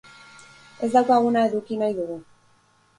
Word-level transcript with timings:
Ez 0.87 0.89
daukaguna 0.97 1.47
eduki 1.53 1.81
nahi 1.85 1.99
dugu. 2.03 2.21